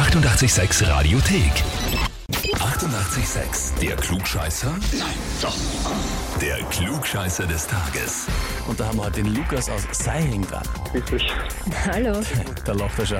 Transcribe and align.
886 0.00 0.80
Radiothek. 0.88 1.62
88,6. 2.60 3.80
Der 3.80 3.96
Klugscheißer? 3.96 4.70
Nein, 4.98 5.14
doch. 5.40 5.56
Der 6.42 6.58
Klugscheißer 6.70 7.46
des 7.46 7.66
Tages. 7.66 8.26
Und 8.68 8.78
da 8.78 8.86
haben 8.86 8.98
wir 8.98 9.04
heute 9.06 9.22
den 9.22 9.34
Lukas 9.34 9.68
aus 9.70 9.86
Seiring 9.92 10.42
dran. 10.46 10.62
Richtig. 10.94 11.26
Hallo. 11.90 12.20
Da 12.64 12.72
lacht 12.74 12.98
er 12.98 13.06
schon. 13.06 13.18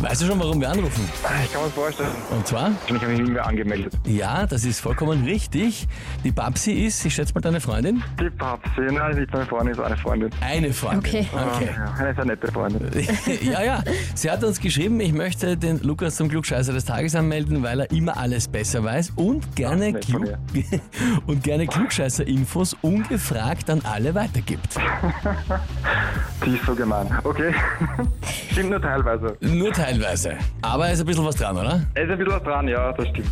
Weißt 0.00 0.22
du 0.22 0.26
schon, 0.26 0.38
warum 0.38 0.60
wir 0.60 0.68
anrufen? 0.68 1.08
Ich 1.44 1.52
kann 1.52 1.62
mir 1.62 1.66
das 1.68 1.72
vorstellen. 1.74 2.10
Und 2.30 2.46
zwar, 2.46 2.72
Ich 2.86 2.92
habe 2.92 3.06
mich 3.06 3.20
nie 3.20 3.30
mehr 3.30 3.46
angemeldet. 3.46 3.94
ja, 4.06 4.46
das 4.46 4.64
ist 4.64 4.80
vollkommen 4.80 5.24
richtig. 5.24 5.88
Die 6.22 6.30
Babsi 6.30 6.72
ist, 6.72 7.04
ich 7.06 7.14
schätze 7.14 7.32
mal, 7.34 7.40
deine 7.40 7.60
Freundin? 7.60 8.02
Die 8.20 8.28
Papsi, 8.30 8.82
nein, 8.90 9.16
nicht 9.16 9.32
meine 9.32 9.46
Freundin, 9.46 9.72
ist 9.74 9.80
eine 9.80 9.96
Freundin. 9.96 10.30
Eine 10.42 10.72
Freundin. 10.72 10.98
Okay. 10.98 11.26
okay. 11.32 11.70
Ja, 11.74 11.94
eine 11.94 12.14
sehr 12.14 12.24
nette 12.26 12.52
Freundin. 12.52 12.90
ja, 13.42 13.62
ja. 13.62 13.82
Sie 14.14 14.30
hat 14.30 14.44
uns 14.44 14.60
geschrieben, 14.60 15.00
ich 15.00 15.12
möchte 15.14 15.56
den 15.56 15.80
Lukas 15.80 16.16
zum 16.16 16.28
Klugscheißer 16.28 16.72
des 16.74 16.84
Tages 16.84 17.14
anmelden, 17.14 17.62
weil 17.62 17.80
er 17.80 17.90
immer 17.90 18.16
alles 18.18 18.48
besser 18.48 18.73
weiß 18.82 19.12
und 19.16 19.54
gerne, 19.54 19.92
von 19.92 20.00
Klug 20.00 20.24
und 21.26 21.44
gerne 21.44 21.66
Klugscheißer-Infos 21.66 22.76
ungefragt 22.82 23.70
an 23.70 23.80
alle 23.84 24.14
weitergibt. 24.14 24.74
Die 26.44 26.54
ist 26.56 26.64
so 26.66 26.74
gemein. 26.74 27.06
Okay. 27.24 27.54
stimmt 28.52 28.70
nur 28.70 28.80
teilweise. 28.82 29.36
Nur 29.40 29.72
teilweise. 29.72 30.34
Aber 30.62 30.90
ist 30.90 31.00
ein 31.00 31.06
bisschen 31.06 31.24
was 31.24 31.36
dran, 31.36 31.56
oder? 31.56 31.82
Es 31.94 32.04
ist 32.04 32.10
ein 32.10 32.18
bisschen 32.18 32.32
was 32.34 32.42
dran, 32.42 32.68
ja, 32.68 32.92
das 32.92 33.08
stimmt. 33.08 33.30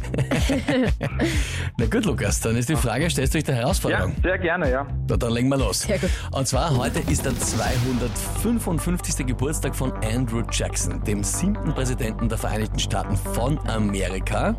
Na 1.79 1.87
gut, 1.87 2.05
Lukas, 2.05 2.41
dann 2.41 2.57
ist 2.57 2.69
die 2.69 2.77
Frage, 2.77 3.09
stellst 3.11 3.35
du 3.35 3.39
dich 3.39 3.45
der 3.45 3.55
Ja, 3.57 3.61
Herausforderung? 3.63 4.15
sehr 4.23 4.39
gerne, 4.39 4.71
ja. 4.71 4.87
Na, 5.09 5.17
dann 5.17 5.33
legen 5.33 5.49
wir 5.49 5.57
los. 5.59 5.81
Sehr 5.81 5.99
gut. 5.99 6.11
Und 6.33 6.47
zwar 6.47 6.77
heute 6.77 7.01
ist 7.11 7.25
der 7.25 7.37
255. 7.39 9.27
Geburtstag 9.27 9.75
von 9.75 9.93
Andrew 10.05 10.43
Jackson, 10.51 11.03
dem 11.05 11.23
siebten 11.23 11.73
Präsidenten 11.75 12.29
der 12.29 12.39
Vereinigten 12.39 12.79
Staaten 12.79 13.17
von 13.17 13.59
Amerika. 13.69 14.55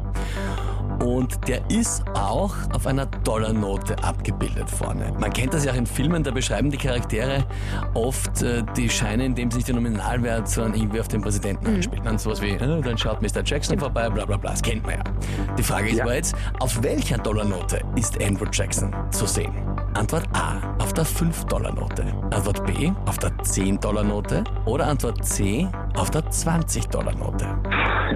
Und 1.04 1.48
der 1.48 1.60
ist 1.70 2.04
auch 2.14 2.54
auf 2.74 2.88
einer 2.88 3.06
Dollarnote 3.06 3.96
abgebildet 4.04 4.70
vorne. 4.70 5.12
Man 5.20 5.32
kennt 5.34 5.54
das 5.54 5.66
ja 5.66 5.72
auch 5.74 5.76
in 5.76 5.86
Filmen, 5.86 6.24
da 6.24 6.32
beschreiben 6.32 6.70
die 6.72 6.78
Charaktere 6.78 7.44
oft 7.94 8.42
äh, 8.42 8.64
die 8.78 8.90
Scheine, 8.90 9.26
indem 9.26 9.52
sich 9.52 9.66
der 9.66 9.76
Nominalwert 9.76 10.48
sondern 10.48 10.76
irgendwie 10.76 11.00
auf 11.00 11.08
den 11.08 11.22
Präsidenten 11.22 11.68
anspielt. 11.68 12.06
Dann 12.06 12.18
sowas 12.18 12.42
wie, 12.42 12.52
äh, 12.52 12.58
dann 12.82 12.98
schaut 12.98 13.22
Mr. 13.22 13.44
Jackson 13.44 13.78
vorbei, 13.80 14.10
bla 14.10 14.26
bla 14.26 14.38
bla. 14.38 14.52
Das 14.52 14.62
kennt 14.62 14.84
man 14.86 14.96
ja. 14.96 15.04
Die 15.58 15.64
Frage 15.64 15.90
ist 15.90 15.98
Ja. 15.98 16.04
aber 16.04 16.16
jetzt, 16.16 16.36
auf 16.60 16.82
welcher 16.84 17.18
Dollarnote 17.18 17.82
ist 17.96 18.22
Andrew 18.24 18.46
Jackson 18.52 18.94
zu 19.12 19.26
sehen? 19.26 19.54
Antwort 19.96 20.28
A, 20.34 20.60
auf 20.82 20.94
der 20.94 21.06
5-Dollar-Note. 21.06 22.04
Antwort 22.32 22.66
B, 22.66 22.92
auf 23.06 23.18
der 23.20 23.30
10-Dollar-Note. 23.38 24.44
Oder 24.66 24.88
Antwort 24.88 25.24
C, 25.24 25.68
auf 25.96 26.10
der 26.10 26.24
20-Dollar-Note. 26.24 27.46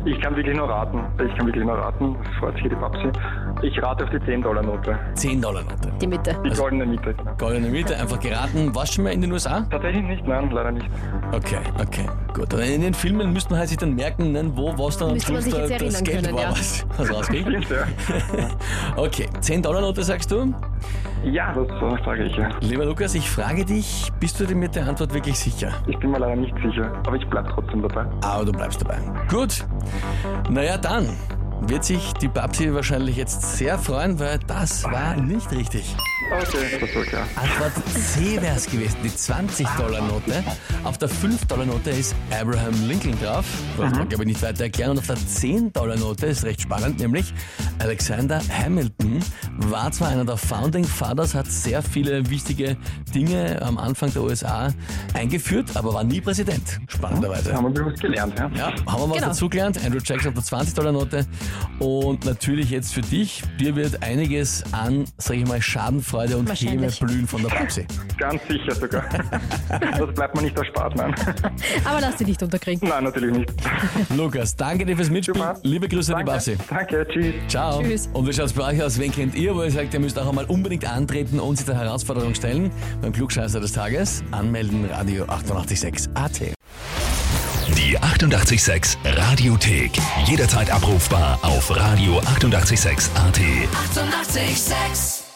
Ich 0.05 0.19
kann 0.21 0.35
wirklich 0.35 0.55
nur 0.55 0.69
raten. 0.69 0.99
Ich 1.25 1.35
kann 1.35 1.47
wirklich 1.47 1.65
nur 1.65 1.75
raten. 1.75 2.15
Das 2.23 2.33
freut 2.39 2.53
sich 2.55 2.63
die 2.63 2.75
Papsi. 2.75 3.11
Ich 3.61 3.81
rate 3.81 4.03
auf 4.03 4.09
die 4.09 4.17
10-Dollar-Note. 4.17 4.97
10-Dollar-Note. 5.15 5.91
Die 6.01 6.07
Mitte. 6.07 6.35
Die 6.45 6.55
goldene 6.55 6.85
Miete. 6.85 7.15
Goldene 7.37 7.69
Mitte, 7.69 7.97
einfach 7.97 8.19
geraten. 8.19 8.73
Warst 8.75 8.91
du 8.91 8.95
schon 8.95 9.03
mal 9.05 9.13
in 9.13 9.21
den 9.21 9.31
USA? 9.31 9.61
Tatsächlich 9.69 10.03
nicht, 10.03 10.27
nein, 10.27 10.49
leider 10.51 10.71
nicht. 10.71 10.87
Okay, 11.31 11.57
okay, 11.81 12.05
gut. 12.33 12.53
Und 12.53 12.61
in 12.61 12.81
den 12.81 12.93
Filmen 12.93 13.33
müsste 13.33 13.51
man 13.51 13.59
halt 13.59 13.69
sich 13.69 13.77
dann 13.77 13.95
merken, 13.95 14.31
ne, 14.31 14.51
wo 14.55 14.77
was 14.77 14.97
dann 14.97 15.09
am 15.09 15.13
Müsste 15.15 15.33
man 15.33 15.41
Schluss 15.41 15.53
da, 15.53 15.77
das 15.77 16.03
Geld 16.03 16.23
können, 16.23 16.35
war, 16.35 16.43
ja. 16.43 16.51
was, 16.51 16.85
was 16.97 17.13
rausging. 17.13 17.51
Ja. 17.51 18.47
Okay, 18.95 19.27
10-Dollar-Note 19.41 20.03
sagst 20.03 20.31
du? 20.31 20.53
Ja, 21.23 21.53
das 21.53 21.67
sage 22.05 22.23
ich 22.25 22.35
ja. 22.35 22.49
Lieber 22.61 22.85
Lukas, 22.85 23.15
ich 23.15 23.29
frage 23.29 23.65
dich, 23.65 24.11
bist 24.19 24.39
du 24.39 24.45
dir 24.45 24.55
mit 24.55 24.75
der 24.75 24.87
Antwort 24.87 25.13
wirklich 25.13 25.37
sicher? 25.37 25.71
Ich 25.87 25.97
bin 25.99 26.11
mir 26.11 26.19
leider 26.19 26.35
nicht 26.35 26.53
sicher, 26.63 26.91
aber 27.05 27.15
ich 27.15 27.27
bleibe 27.27 27.49
trotzdem 27.53 27.81
dabei. 27.81 28.05
Aber 28.21 28.45
du 28.45 28.51
bleibst 28.51 28.81
dabei. 28.81 28.97
Gut. 29.29 29.65
Naja, 30.49 30.77
dann 30.77 31.09
wird 31.61 31.83
sich 31.83 32.13
die 32.13 32.27
Babsi 32.27 32.73
wahrscheinlich 32.73 33.17
jetzt 33.17 33.57
sehr 33.57 33.77
freuen, 33.77 34.19
weil 34.19 34.39
das 34.47 34.83
war 34.85 35.15
nicht 35.17 35.51
richtig. 35.51 35.95
Okay, 36.29 36.77
das 36.81 36.93
war 36.95 37.03
klar. 37.03 37.27
Antwort 37.35 37.71
C 37.95 38.41
wäre 38.41 38.55
es 38.57 38.65
gewesen, 38.65 38.97
die 39.01 39.09
20-Dollar-Note. 39.09 40.43
Auf 40.83 40.97
der 40.97 41.09
5-Dollar-Note 41.09 41.89
ist 41.91 42.15
Abraham 42.37 42.73
Lincoln 42.87 43.17
drauf. 43.21 43.45
Braucht 43.77 43.95
man, 43.95 44.09
glaube 44.09 44.23
ich, 44.25 44.27
nicht 44.29 44.41
weiter 44.41 44.65
erklären. 44.65 44.91
Und 44.91 44.99
auf 44.99 45.07
der 45.07 45.15
10-Dollar-Note 45.17 46.25
ist 46.25 46.43
recht 46.43 46.61
spannend, 46.61 46.99
nämlich 46.99 47.33
Alexander 47.79 48.41
Hamilton 48.49 49.19
war 49.57 49.89
zwar 49.91 50.09
einer 50.09 50.25
der 50.25 50.35
Founding 50.37 50.83
Fathers, 50.83 51.33
hat 51.33 51.47
sehr 51.47 51.81
viele 51.81 52.29
wichtige 52.29 52.75
Dinge 53.15 53.61
am 53.61 53.77
Anfang 53.77 54.11
der 54.11 54.23
USA 54.23 54.73
eingeführt, 55.13 55.69
aber 55.75 55.93
war 55.93 56.03
nie 56.03 56.19
Präsident, 56.19 56.79
spannenderweise. 56.89 57.53
Haben 57.53 57.73
wir 57.75 57.85
was 57.85 57.99
gelernt, 57.99 58.37
ja? 58.37 58.49
Ja, 58.53 58.65
haben 58.67 58.85
wir 58.85 59.09
was 59.09 59.15
Genau. 59.17 59.27
dazugelernt. 59.27 59.79
Andrew 59.85 59.99
Jackson 60.03 60.35
auf 60.35 60.43
der 60.49 60.59
20-Dollar-Note. 60.59 61.25
Und 61.79 62.25
natürlich 62.25 62.69
jetzt 62.69 62.93
für 62.93 63.01
dich, 63.01 63.43
dir 63.59 63.75
wird 63.77 64.03
einiges 64.03 64.63
an, 64.73 65.05
sag 65.17 65.37
ich 65.37 65.47
mal, 65.47 65.61
Schadenfreude 65.61 66.16
und 66.25 66.29
Häme 66.31 66.49
Wahrscheinlich. 66.49 66.99
blühen 66.99 67.27
von 67.27 67.41
der 67.43 67.49
Babsi. 67.49 67.85
Ganz 68.17 68.41
sicher 68.47 68.75
sogar. 68.75 69.03
das 69.69 70.13
bleibt 70.15 70.35
mir 70.35 70.41
nicht 70.43 70.57
erspart, 70.57 70.95
nein. 70.95 71.13
Aber 71.85 72.01
lass 72.01 72.15
dich 72.17 72.27
nicht 72.27 72.41
unterkriegen. 72.43 72.87
Nein, 72.89 73.03
natürlich 73.03 73.35
nicht. 73.37 73.51
Lukas, 74.15 74.55
danke 74.55 74.85
dir 74.85 74.95
fürs 74.95 75.09
Mitspielen. 75.09 75.39
Super. 75.39 75.59
Liebe 75.63 75.87
Grüße 75.87 76.15
an 76.15 76.25
die 76.25 76.31
Danke, 76.31 76.51
Babsi. 76.57 76.57
danke, 76.69 77.07
tschüss. 77.11 77.33
Ciao. 77.47 77.81
Tschüss. 77.81 78.09
Und 78.13 78.27
wie 78.27 78.33
schaut's 78.33 78.53
bei 78.53 78.63
euch 78.73 78.81
aus? 78.83 78.97
Wen 78.99 79.11
kennt 79.11 79.35
ihr, 79.35 79.55
wo 79.55 79.63
ihr 79.63 79.71
sagt, 79.71 79.93
ihr 79.93 79.99
müsst 79.99 80.17
auch 80.19 80.27
einmal 80.27 80.45
unbedingt 80.45 80.85
antreten 80.91 81.39
und 81.39 81.55
sich 81.57 81.65
der 81.65 81.75
Herausforderung 81.79 82.33
stellen? 82.35 82.71
Beim 83.01 83.11
Klugscheißer 83.13 83.59
des 83.59 83.71
Tages. 83.73 84.23
Anmelden, 84.31 84.85
Radio 84.91 85.25
886 85.25 86.09
AT. 86.15 86.41
Die 87.75 87.99
88,6 87.99 88.95
Radiothek. 89.05 89.91
Jederzeit 90.25 90.71
abrufbar 90.71 91.37
auf 91.41 91.69
radio886.at. 91.69 93.37
88,6. 93.37 94.37
Eighty-eight, 94.37 94.57
sex. 94.57 95.26